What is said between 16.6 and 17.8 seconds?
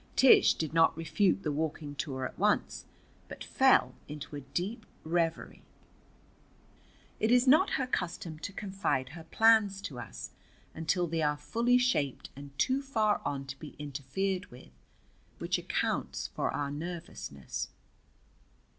nervousness.